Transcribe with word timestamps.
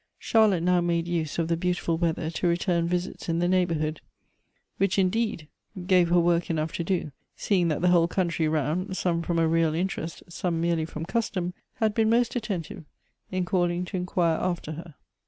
Charlotte 0.17 0.63
now 0.63 0.81
made 0.81 1.07
use 1.07 1.37
of 1.37 1.47
the 1.47 1.55
beauti 1.55 1.77
ful 1.77 1.95
weather 1.95 2.31
to 2.31 2.47
return 2.47 2.87
visits 2.87 3.29
in 3.29 3.37
the 3.37 3.47
neighborhood, 3.47 4.01
which, 4.77 4.97
Elective 4.97 5.21
Affinities. 5.21 5.47
265 5.75 5.77
indeed, 5.77 5.87
gave 5.87 6.09
her 6.09 6.19
work 6.19 6.49
enough 6.49 6.71
to 6.73 6.83
do; 6.83 7.11
seeing 7.35 7.67
that 7.67 7.81
the 7.81 7.89
whole 7.89 8.07
country 8.07 8.47
round, 8.47 8.97
some 8.97 9.21
from 9.21 9.37
a 9.37 9.47
real 9.47 9.75
interest, 9.75 10.23
some 10.27 10.59
merely 10.59 10.85
from 10.85 11.05
custom, 11.05 11.53
had 11.75 11.93
been 11.93 12.09
most 12.09 12.35
attentive 12.35 12.83
in 13.29 13.45
calling 13.45 13.85
to 13.85 13.95
inquire 13.95 14.39
after 14.41 14.71
her. 14.71 14.95